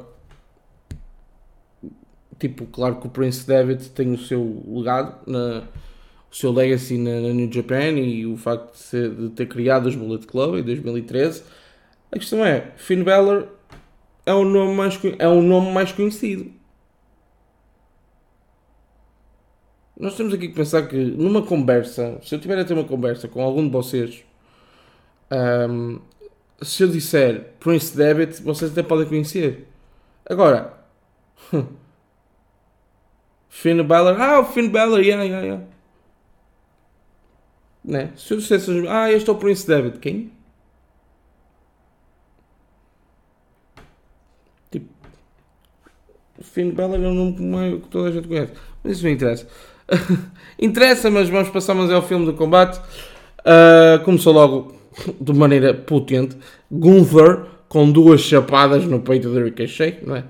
tipo, 2.38 2.66
claro 2.66 2.96
que 2.96 3.06
o 3.06 3.10
Prince 3.10 3.46
David 3.46 3.90
tem 3.90 4.12
o 4.12 4.18
seu 4.18 4.62
legado, 4.66 5.18
na, 5.26 5.62
o 6.30 6.34
seu 6.34 6.50
legacy 6.50 6.98
na, 6.98 7.20
na, 7.20 7.28
New 7.28 7.52
Japan 7.52 7.90
e 7.92 8.26
o 8.26 8.36
facto 8.36 8.72
de, 8.72 8.78
ser, 8.78 9.10
de, 9.14 9.28
ter 9.30 9.46
criado 9.46 9.86
os 9.86 9.94
Bullet 9.94 10.26
Club 10.26 10.56
em 10.56 10.62
2013. 10.62 11.44
A 12.12 12.18
questão 12.18 12.44
é: 12.44 12.72
Finn 12.76 13.02
Balor 13.02 13.48
é 14.24 14.32
o 14.32 14.44
nome 14.44 14.74
mais, 14.74 14.98
é 15.18 15.28
o 15.28 15.42
nome 15.42 15.72
mais 15.72 15.92
conhecido. 15.92 16.52
Nós 19.98 20.14
temos 20.16 20.34
aqui 20.34 20.48
que 20.48 20.54
pensar 20.54 20.86
que 20.88 20.96
numa 20.96 21.42
conversa, 21.42 22.18
se 22.22 22.34
eu 22.34 22.40
tiver 22.40 22.58
a 22.58 22.64
ter 22.64 22.74
uma 22.74 22.84
conversa 22.84 23.28
com 23.28 23.42
algum 23.42 23.64
de 23.64 23.70
vocês 23.70 24.24
um, 25.30 26.00
se 26.62 26.82
eu 26.82 26.88
disser 26.88 27.52
Prince 27.60 27.96
Devitt, 27.96 28.42
vocês 28.42 28.72
até 28.72 28.82
podem 28.82 29.06
conhecer. 29.06 29.66
Agora, 30.28 30.74
Finn 33.48 33.82
Balor, 33.82 34.20
ah, 34.20 34.40
o 34.40 34.44
Finn 34.44 34.68
Balor, 34.68 35.00
yeah, 35.00 35.24
yeah, 35.24 35.46
yeah. 35.46 35.64
Né? 37.84 38.12
Se 38.16 38.34
eu 38.34 38.38
dissesse, 38.38 38.70
ah, 38.88 39.10
este 39.12 39.30
é 39.30 39.32
o 39.32 39.36
Prince 39.36 39.66
Devitt, 39.66 39.98
quem? 39.98 40.32
Finn 46.52 46.70
Balor 46.70 47.02
é 47.02 47.08
um 47.08 47.14
nome 47.14 47.80
que 47.80 47.88
toda 47.88 48.08
a 48.08 48.12
gente 48.12 48.28
conhece. 48.28 48.52
Mas 48.82 48.94
isso 48.94 49.04
não 49.04 49.10
interessa. 49.10 49.46
interessa, 50.58 51.10
mas 51.10 51.28
vamos 51.28 51.48
passar 51.50 51.74
mais 51.74 51.90
ao 51.90 52.02
filme 52.02 52.24
do 52.24 52.34
combate. 52.34 52.80
Uh, 53.40 54.02
começou 54.04 54.32
logo 54.32 54.74
de 55.20 55.32
maneira 55.32 55.74
potente. 55.74 56.36
Gunther 56.70 57.42
com 57.68 57.90
duas 57.90 58.20
chapadas 58.20 58.84
no 58.84 59.00
peito 59.00 59.30
de 59.30 59.42
Ricochet, 59.42 59.98
não 60.04 60.16
é? 60.16 60.24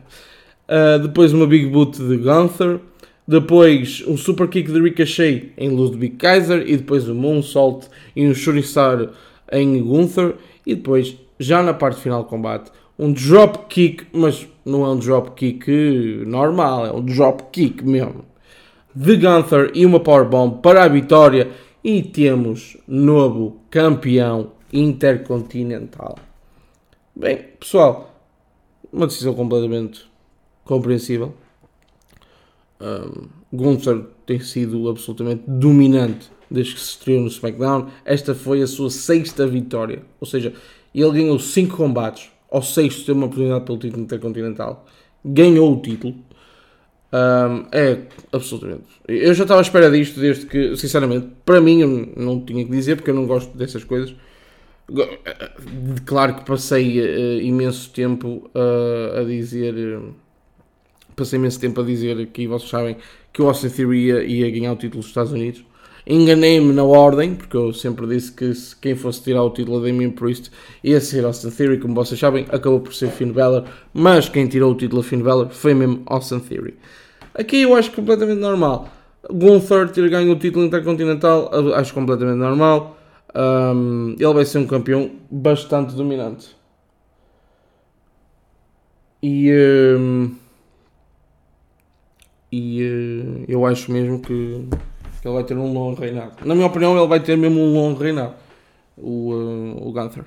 Uh, 0.69 0.99
depois 1.01 1.33
uma 1.33 1.47
Big 1.47 1.67
Boot 1.67 1.99
de 1.99 2.17
Gunther. 2.17 2.81
Depois 3.29 4.05
um 4.07 4.17
Super 4.17 4.49
Kick 4.49 4.71
de 4.71 4.81
Ricochet 4.81 5.53
em 5.57 5.71
Ludwig 5.71 6.17
Kaiser. 6.17 6.65
E 6.67 6.77
depois 6.77 7.09
um 7.09 7.15
Moonsault 7.15 7.89
e 8.15 8.27
um 8.27 8.35
Shurisar 8.35 9.11
em 9.53 9.83
Gunther. 9.83 10.35
E 10.67 10.75
depois, 10.75 11.17
já 11.39 11.63
na 11.63 11.73
parte 11.73 12.01
final 12.01 12.23
do 12.23 12.29
combate, 12.29 12.71
um 12.99 13.13
Drop 13.13 13.67
Kick, 13.69 14.07
mas 14.13 14.47
não 14.65 14.85
é 14.85 14.89
um 14.89 14.99
Drop 14.99 15.33
Kick 15.33 15.71
normal, 16.27 16.87
é 16.87 16.93
um 16.93 17.03
Drop 17.03 17.45
Kick 17.53 17.85
mesmo. 17.85 18.25
De 18.95 19.17
Gunther 19.17 19.71
e 19.75 19.85
uma 19.85 20.01
Powerbomb 20.01 20.61
para 20.63 20.85
a 20.85 20.89
vitória. 20.89 21.51
E 21.85 22.03
temos 22.03 22.77
novo 22.89 23.61
campeão 23.71 24.53
intercontinental. 24.73 26.19
Bem, 27.15 27.45
pessoal, 27.61 28.13
uma 28.93 29.07
decisão 29.07 29.35
completamente 29.35 30.05
compreensível. 30.65 31.35
Um, 32.81 33.29
Gunther 33.53 34.05
tem 34.27 34.41
sido 34.41 34.89
absolutamente 34.89 35.45
dominante 35.47 36.31
desde 36.51 36.75
que 36.75 36.81
se 36.81 36.91
estreou 36.91 37.21
no 37.21 37.29
SmackDown. 37.29 37.89
Esta 38.05 38.35
foi 38.35 38.63
a 38.63 38.67
sua 38.67 38.91
sexta 38.91 39.47
vitória, 39.47 40.03
ou 40.21 40.27
seja, 40.27 40.53
ele 40.95 41.13
ganhou 41.13 41.39
5 41.39 41.77
combates. 41.77 42.31
Ao 42.57 42.63
sexto 42.63 43.05
teve 43.05 43.19
uma 43.19 43.27
oportunidade 43.27 43.67
pelo 43.67 43.77
título 43.77 44.03
intercontinental, 44.05 44.87
ganhou 45.23 45.75
o 45.75 45.83
título. 45.83 46.15
Um, 47.13 47.67
é 47.71 47.99
absolutamente. 48.33 48.85
Eu 49.07 49.35
já 49.35 49.43
estava 49.43 49.61
à 49.61 49.63
espera 49.63 49.91
disto 49.91 50.19
desde 50.19 50.47
que, 50.47 50.75
sinceramente, 50.75 51.29
para 51.45 51.61
mim, 51.61 51.83
eu 51.83 52.13
não 52.17 52.41
tinha 52.41 52.65
que 52.65 52.71
dizer 52.71 52.97
porque 52.97 53.11
eu 53.11 53.15
não 53.15 53.27
gosto 53.27 53.55
dessas 53.59 53.85
coisas. 53.85 54.15
Claro 56.07 56.37
que 56.37 56.47
passei 56.47 56.99
uh, 56.99 57.43
imenso 57.43 57.91
tempo 57.91 58.51
uh, 58.55 59.21
a 59.21 59.25
dizer. 59.25 59.75
Uh, 59.75 60.15
passei 61.15 61.39
imenso 61.39 61.61
tempo 61.61 61.83
a 61.83 61.85
dizer 61.85 62.27
que 62.29 62.47
vocês 62.49 62.71
sabem 62.71 62.97
que 63.35 63.43
o 63.43 63.49
Austin 63.49 63.69
Theory 63.69 64.07
ia, 64.07 64.25
ia 64.25 64.51
ganhar 64.51 64.73
o 64.73 64.77
título 64.77 65.01
dos 65.01 65.09
Estados 65.09 65.33
Unidos. 65.33 65.63
Enganei-me 66.07 66.73
na 66.73 66.85
ordem, 66.85 67.35
porque 67.35 67.57
eu 67.57 67.73
sempre 67.73 68.07
disse 68.07 68.31
que 68.31 68.55
se 68.55 68.77
quem 68.77 68.95
fosse 68.95 69.23
tirar 69.23 69.43
o 69.43 69.51
título 69.51 69.79
a 69.79 69.81
Damien 69.81 70.11
Priest 70.11 70.53
ia 70.85 71.01
ser 71.01 71.25
Austin 71.25 71.51
Theory, 71.51 71.81
como 71.81 71.95
vocês 71.95 72.21
sabem, 72.21 72.47
acabou 72.49 72.81
por 72.81 72.95
ser 72.95 73.11
Finn 73.11 73.33
Balor, 73.33 73.65
mas 73.93 74.29
quem 74.29 74.47
tirou 74.47 74.73
o 74.73 74.77
título 74.77 75.01
a 75.01 75.05
Finn 75.05 75.23
Balor 75.23 75.51
foi 75.51 75.75
mesmo 75.75 76.03
Austin 76.07 76.39
Theory. 76.39 76.75
Aqui 77.35 77.63
eu 77.63 77.75
acho 77.75 77.91
completamente 77.93 78.39
normal. 78.39 78.89
Gunther 79.31 79.91
ter 79.91 80.09
ganho 80.09 80.33
o 80.33 80.37
título 80.37 80.65
intercontinental, 80.65 81.51
acho 81.75 81.93
completamente 81.93 82.39
normal. 82.39 82.97
Um, 83.35 84.15
ele 84.19 84.33
vai 84.33 84.45
ser 84.45 84.59
um 84.59 84.67
campeão 84.67 85.11
bastante 85.31 85.95
dominante. 85.95 86.57
E, 89.23 89.51
um, 89.99 90.35
e 92.53 92.83
uh, 92.83 93.45
eu 93.49 93.67
acho 93.67 93.91
mesmo 93.91 94.21
que, 94.21 94.67
que, 94.71 94.96
ele 95.27 95.35
vai 95.35 95.45
ter 95.45 95.57
um 95.57 95.73
longo 95.73 96.01
reinado. 96.01 96.47
Na 96.47 96.55
minha 96.55 96.67
opinião, 96.67 96.97
ele 96.97 97.07
vai 97.07 97.21
ter 97.21 97.37
mesmo 97.37 97.61
um 97.61 97.75
longo 97.75 98.01
reinado, 98.01 98.35
o, 98.97 99.33
uh, 99.33 99.89
o 99.89 99.93
Gunther. 99.93 100.25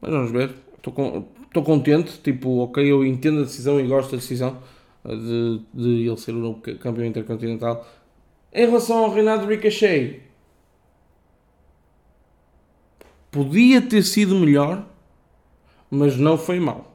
Mas 0.00 0.10
vamos 0.10 0.30
ver. 0.32 0.54
Estou 0.76 1.62
contente. 1.62 2.18
Tipo, 2.22 2.60
ok, 2.60 2.90
eu 2.90 3.04
entendo 3.04 3.40
a 3.40 3.44
decisão 3.44 3.78
e 3.78 3.86
gosto 3.86 4.12
da 4.12 4.16
decisão 4.16 4.58
de, 5.04 5.60
de 5.74 6.08
ele 6.08 6.16
ser 6.16 6.32
o 6.32 6.38
novo 6.38 6.60
campeão 6.60 7.04
intercontinental. 7.04 7.86
Em 8.52 8.66
relação 8.66 9.04
ao 9.04 9.10
reinado 9.10 9.46
de 9.46 9.54
Ricochet, 9.54 10.22
podia 13.30 13.80
ter 13.82 14.02
sido 14.02 14.34
melhor, 14.34 14.86
mas 15.90 16.16
não 16.16 16.38
foi 16.38 16.58
mal. 16.60 16.92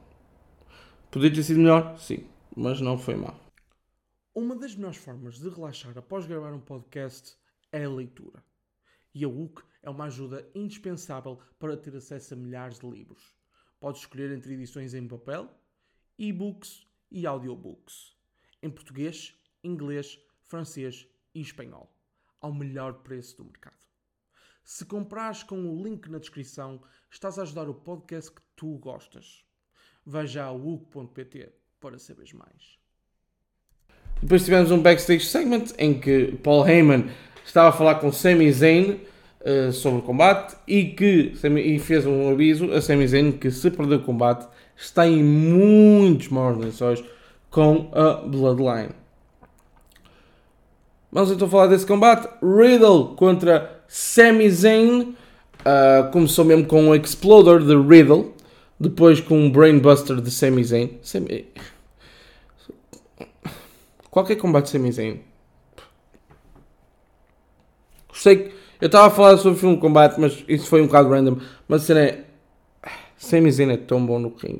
Podia 1.10 1.32
ter 1.32 1.42
sido 1.42 1.58
melhor, 1.58 1.96
sim, 1.98 2.20
mas 2.56 2.80
não 2.80 2.98
foi 2.98 3.16
mal. 3.16 3.34
Uma 4.34 4.54
das 4.54 4.74
melhores 4.74 4.98
formas 4.98 5.38
de 5.38 5.48
relaxar 5.48 5.96
após 5.96 6.26
gravar 6.26 6.52
um 6.52 6.60
podcast 6.60 7.36
é 7.72 7.84
a 7.84 7.90
leitura. 7.90 8.44
E 9.14 9.24
a 9.24 9.28
UC 9.28 9.62
é 9.82 9.90
uma 9.90 10.04
ajuda 10.04 10.48
indispensável 10.54 11.40
para 11.58 11.76
ter 11.76 11.96
acesso 11.96 12.34
a 12.34 12.36
milhares 12.36 12.78
de 12.78 12.88
livros. 12.88 13.34
Podes 13.80 14.02
escolher 14.02 14.30
entre 14.30 14.54
edições 14.54 14.94
em 14.94 15.08
papel, 15.08 15.50
e-books 16.18 16.86
e 17.10 17.26
audiobooks. 17.26 18.16
Em 18.62 18.70
português, 18.70 19.34
inglês, 19.64 20.20
francês 20.42 21.08
e 21.34 21.40
espanhol. 21.40 21.92
Ao 22.40 22.52
melhor 22.52 23.02
preço 23.02 23.38
do 23.38 23.44
mercado. 23.44 23.78
Se 24.62 24.84
comprares 24.84 25.42
com 25.42 25.58
o 25.58 25.82
link 25.82 26.08
na 26.08 26.18
descrição, 26.18 26.80
estás 27.10 27.38
a 27.38 27.42
ajudar 27.42 27.68
o 27.68 27.74
podcast 27.74 28.30
que 28.30 28.42
tu 28.54 28.78
gostas. 28.78 29.44
Veja 30.04 30.44
a 30.44 30.52
uk.pt 30.52 31.52
para 31.80 31.98
saberes 31.98 32.34
mais. 32.34 32.78
Depois 34.22 34.44
tivemos 34.44 34.70
um 34.70 34.80
backstage 34.80 35.24
segment 35.26 35.66
em 35.78 35.94
que 35.94 36.34
Paul 36.42 36.66
Heyman 36.66 37.06
estava 37.44 37.68
a 37.68 37.72
falar 37.72 37.96
com 37.96 38.12
Sami 38.12 38.50
Zayn 38.52 38.96
uh, 39.40 39.72
sobre 39.72 40.00
o 40.00 40.02
combate 40.02 40.56
e 40.66 40.84
que 40.86 41.32
e 41.34 41.78
fez 41.78 42.04
um 42.04 42.30
aviso 42.30 42.72
a 42.72 42.80
Sami 42.80 43.06
Zayn 43.06 43.32
que 43.32 43.50
se 43.50 43.70
perder 43.70 43.96
o 43.96 44.02
combate 44.02 44.46
está 44.76 45.06
em 45.06 45.22
muitos 45.22 46.28
maus 46.28 46.58
lençóis 46.58 47.02
com 47.50 47.90
a 47.92 48.14
Bloodline. 48.26 48.90
Vamos 51.10 51.30
então 51.30 51.48
falar 51.48 51.68
desse 51.68 51.86
combate. 51.86 52.28
Riddle 52.42 53.14
contra 53.16 53.82
Sami 53.88 54.50
Zayn. 54.50 55.14
Uh, 55.60 56.10
começou 56.12 56.44
mesmo 56.44 56.66
com 56.66 56.82
um 56.82 56.94
Exploder 56.94 57.60
de 57.60 57.74
Riddle. 57.74 58.34
Depois 58.78 59.20
com 59.20 59.38
um 59.38 59.50
Brainbuster 59.50 60.20
de 60.20 60.30
Sami 60.30 60.62
Zayn. 60.62 60.90
Sami... 61.02 61.46
Qualquer 64.18 64.34
combate 64.34 64.64
de 64.64 64.70
Sami 64.70 64.90
Zayn. 64.90 65.20
Sei 68.12 68.36
que 68.36 68.52
eu 68.80 68.86
estava 68.86 69.06
a 69.06 69.10
falar 69.10 69.36
sobre 69.36 69.56
o 69.56 69.60
filme 69.60 69.76
combate, 69.76 70.18
mas 70.18 70.44
isso 70.48 70.66
foi 70.66 70.82
um 70.82 70.86
bocado 70.86 71.08
random. 71.08 71.38
Mas 71.68 71.82
a 71.82 71.84
cena 71.84 72.00
é. 72.00 72.24
Sami 73.16 73.48
Zayn 73.52 73.70
é 73.70 73.76
tão 73.76 74.04
bom 74.04 74.18
no 74.18 74.34
ring. 74.36 74.58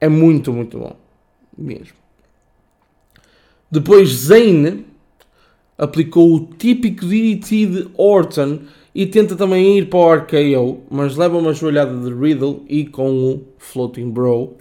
É 0.00 0.08
muito, 0.08 0.54
muito 0.54 0.78
bom. 0.78 0.96
Mesmo. 1.58 1.98
Depois 3.70 4.08
Zayn 4.08 4.86
aplicou 5.76 6.34
o 6.34 6.46
típico 6.54 7.04
DDT 7.04 7.66
de 7.66 7.90
Orton 7.94 8.60
e 8.94 9.04
tenta 9.04 9.36
também 9.36 9.76
ir 9.76 9.90
para 9.90 9.98
o 9.98 10.14
RKO, 10.14 10.82
mas 10.90 11.14
leva 11.14 11.36
uma 11.36 11.52
joelhada 11.52 11.94
de 11.94 12.10
Riddle 12.14 12.64
e 12.66 12.86
com 12.86 13.10
o 13.10 13.44
Floating 13.58 14.08
Bro. 14.08 14.56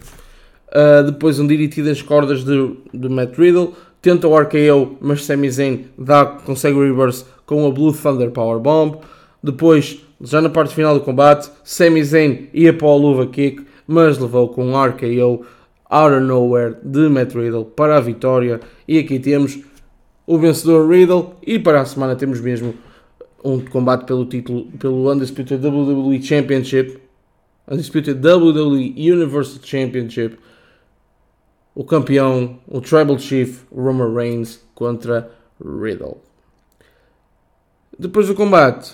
Uh, 0.70 1.04
depois 1.04 1.40
um 1.40 1.48
DDT 1.48 1.82
das 1.82 2.02
cordas 2.02 2.44
de, 2.44 2.76
de 2.94 3.10
Matt 3.10 3.38
Riddle, 3.38 3.74
tenta 4.02 4.28
o 4.28 4.38
RKO, 4.38 4.98
mas 5.02 5.26
Sami 5.26 5.50
Zayn 5.50 5.86
dá, 5.98 6.26
consegue 6.26 6.78
o 6.78 6.84
reverse 6.84 7.26
com 7.46 7.66
a 7.66 7.72
Blue 7.72 7.92
Thunder 7.94 8.30
Power 8.32 8.60
Bomb. 8.60 8.98
Depois, 9.42 10.00
já 10.22 10.42
na 10.42 10.50
parte 10.50 10.76
final 10.76 10.94
do 10.94 11.02
combate, 11.02 11.50
Sami 11.64 12.04
Zayn 12.04 12.48
ia 12.54 12.72
para 12.72 12.88
o 12.88 12.98
Luva 12.98 13.26
Kick, 13.26 13.66
mas 13.88 14.20
levou 14.20 14.50
com 14.50 14.66
um 14.66 14.84
RKO 14.84 15.46
out 15.90 16.14
of 16.14 16.24
nowhere 16.24 16.76
de 16.84 17.10
Matt 17.10 17.34
Riddle 17.34 17.66
para 17.66 17.98
a 17.98 18.00
vitória. 18.00 18.60
E 18.88 19.00
aqui 19.00 19.20
temos 19.20 19.60
o 20.28 20.38
vencedor 20.38 20.88
Riddle. 20.88 21.36
E 21.46 21.58
para 21.58 21.82
a 21.82 21.86
semana 21.86 22.16
temos 22.16 22.40
mesmo 22.40 22.76
um 23.44 23.60
combate 23.60 24.06
pelo 24.06 24.26
título, 24.26 24.66
pelo 24.78 25.12
Undisputed 25.12 25.66
WWE 25.66 26.22
Championship. 26.22 27.00
Undisputed 27.68 28.20
WWE 28.24 28.94
Universal 28.96 29.60
Championship. 29.64 30.38
O 31.74 31.84
campeão, 31.84 32.60
o 32.68 32.82
Tribal 32.82 33.18
Chief 33.20 33.64
Roman 33.72 34.14
Reigns 34.14 34.60
contra 34.76 35.32
Riddle. 35.60 36.22
Depois 37.98 38.28
do 38.28 38.36
combate, 38.36 38.94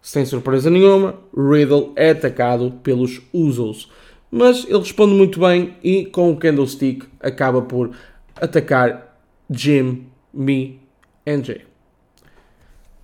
sem 0.00 0.24
surpresa 0.24 0.70
nenhuma, 0.70 1.16
Riddle 1.36 1.92
é 1.96 2.10
atacado 2.10 2.72
pelos 2.82 3.20
Usos 3.32 3.90
mas 4.36 4.64
ele 4.64 4.78
responde 4.78 5.14
muito 5.14 5.38
bem 5.38 5.76
e 5.80 6.06
com 6.06 6.32
o 6.32 6.36
Candlestick 6.36 7.04
acaba 7.20 7.62
por 7.62 7.94
atacar 8.34 9.16
Jim, 9.48 10.08
Me 10.32 10.80
e 11.24 11.40
Jay. 11.40 11.60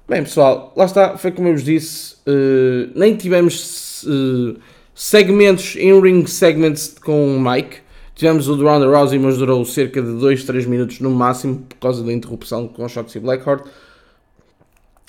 Bem 0.09 0.25
pessoal, 0.25 0.73
lá 0.77 0.87
está, 0.87 1.17
foi 1.17 1.31
como 1.31 1.47
eu 1.47 1.53
vos 1.53 1.63
disse, 1.63 2.17
uh, 2.27 2.91
nem 2.97 3.15
tivemos 3.15 4.03
uh, 4.03 4.59
segmentos, 4.93 5.77
in-ring 5.77 6.27
segments 6.27 6.97
com 7.01 7.37
o 7.37 7.41
Mike. 7.41 7.77
Tivemos 8.21 8.49
o 8.51 8.55
do 8.55 8.65
Ronda 8.65 8.87
Rousey, 8.87 9.19
mas 9.19 9.39
durou 9.39 9.65
cerca 9.65 10.03
de 10.03 10.13
2, 10.13 10.45
3 10.45 10.67
minutos 10.67 11.01
no 11.01 11.11
máximo, 11.11 11.65
por 11.67 11.79
causa 11.79 12.05
da 12.05 12.13
interrupção 12.13 12.69
com 12.69 12.87
Shotzi 12.87 13.19
Blackheart. 13.19 13.67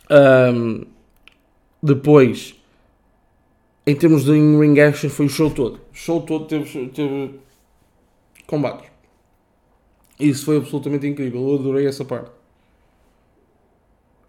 Um, 0.10 0.86
depois 1.84 2.56
em 3.86 3.94
termos 3.98 4.24
de 4.24 4.32
ring 4.32 4.80
action, 4.80 5.10
foi 5.10 5.26
o 5.26 5.30
show 5.30 5.52
todo. 5.52 5.82
O 5.92 5.94
show 5.94 6.22
todo 6.22 6.46
teve, 6.46 6.88
teve 6.88 7.38
combates. 8.48 8.90
Isso 10.18 10.46
foi 10.46 10.56
absolutamente 10.56 11.06
incrível. 11.06 11.50
Eu 11.50 11.56
adorei 11.56 11.88
essa 11.88 12.06
parte. 12.06 12.32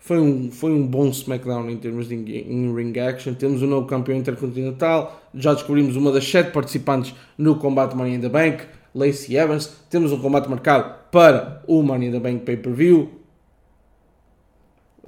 Foi 0.02 0.18
um, 0.18 0.50
foi 0.50 0.72
um 0.72 0.84
bom 0.84 1.06
SmackDown 1.10 1.70
em 1.70 1.76
termos 1.76 2.08
de 2.08 2.16
in 2.16 2.74
ring 2.74 2.98
action. 2.98 3.34
Temos 3.34 3.62
o 3.62 3.66
um 3.66 3.68
novo 3.68 3.86
campeão 3.86 4.18
intercontinental. 4.18 5.22
Já 5.32 5.54
descobrimos 5.54 5.94
uma 5.94 6.10
das 6.10 6.28
sete 6.28 6.50
participantes 6.50 7.14
no 7.38 7.54
combate 7.54 7.94
Money 7.94 8.16
in 8.16 8.20
the 8.20 8.28
Bank, 8.28 8.64
Lacey 8.92 9.36
Evans. 9.36 9.72
Temos 9.88 10.10
um 10.10 10.18
combate 10.18 10.50
marcado 10.50 10.92
para 11.12 11.62
o 11.68 11.84
Money 11.84 12.08
in 12.08 12.12
the 12.12 12.18
Bank 12.18 12.40
pay-per-view. 12.44 13.12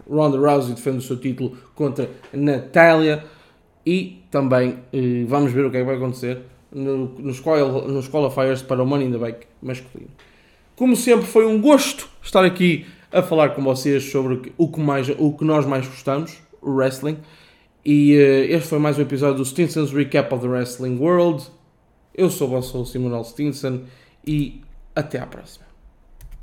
Ronda 0.09 0.39
Rousey 0.39 0.77
defende 0.77 0.99
o 0.99 1.03
seu 1.03 1.17
título 1.17 1.59
contra 1.75 2.09
Natalia 2.33 3.25
e 3.85 4.23
também 4.31 4.79
eh, 4.93 5.25
vamos 5.27 5.51
ver 5.51 5.65
o 5.65 5.73
que 5.73 5.79
é 5.79 5.81
que 5.81 5.87
vai 5.87 5.97
acontecer 5.97 6.43
no, 6.71 7.09
nos 7.19 7.41
qualifiers 7.41 8.63
para 8.63 8.81
o 8.81 8.87
Money 8.87 9.09
in 9.09 9.11
the 9.11 9.19
Bank 9.19 9.39
masculino. 9.61 10.11
Como 10.77 10.95
sempre, 10.95 11.27
foi 11.27 11.47
um 11.47 11.61
gosto 11.61 12.09
estar 12.23 12.45
aqui 12.45 12.87
a 13.15 13.23
falar 13.23 13.51
com 13.51 13.63
vocês 13.63 14.11
sobre 14.11 14.53
o 14.59 14.69
que, 14.69 14.81
mais, 14.81 15.09
o 15.09 15.33
que 15.33 15.45
nós 15.45 15.65
mais 15.65 15.87
gostamos, 15.87 16.43
o 16.61 16.73
wrestling. 16.73 17.19
E 17.85 18.17
uh, 18.17 18.53
este 18.53 18.69
foi 18.69 18.81
mais 18.81 18.99
um 18.99 19.03
episódio 19.03 19.37
do 19.37 19.45
Stinson's 19.45 19.93
Recap 19.93 20.35
of 20.35 20.43
the 20.43 20.49
Wrestling 20.51 20.99
World. 20.99 21.45
Eu 22.13 22.29
sou 22.29 22.49
o 22.49 22.51
vosso 22.51 22.85
Simonal 22.85 23.23
Stinson 23.23 23.83
e 24.27 24.61
até 24.97 25.21
à 25.21 25.27
próxima. 25.27 25.64